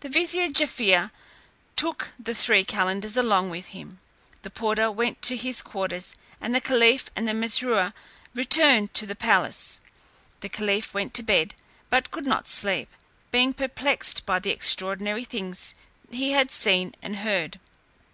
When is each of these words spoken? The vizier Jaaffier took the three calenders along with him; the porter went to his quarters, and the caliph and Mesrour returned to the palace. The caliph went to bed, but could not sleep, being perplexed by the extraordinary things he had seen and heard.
The 0.00 0.10
vizier 0.10 0.50
Jaaffier 0.50 1.10
took 1.74 2.10
the 2.20 2.34
three 2.34 2.66
calenders 2.66 3.16
along 3.16 3.48
with 3.48 3.68
him; 3.68 3.98
the 4.42 4.50
porter 4.50 4.90
went 4.90 5.22
to 5.22 5.38
his 5.38 5.62
quarters, 5.62 6.12
and 6.38 6.54
the 6.54 6.60
caliph 6.60 7.08
and 7.16 7.24
Mesrour 7.40 7.94
returned 8.34 8.92
to 8.92 9.06
the 9.06 9.16
palace. 9.16 9.80
The 10.40 10.50
caliph 10.50 10.92
went 10.92 11.14
to 11.14 11.22
bed, 11.22 11.54
but 11.88 12.10
could 12.10 12.26
not 12.26 12.46
sleep, 12.46 12.90
being 13.30 13.54
perplexed 13.54 14.26
by 14.26 14.38
the 14.38 14.50
extraordinary 14.50 15.24
things 15.24 15.74
he 16.10 16.32
had 16.32 16.50
seen 16.50 16.94
and 17.00 17.16
heard. 17.16 17.58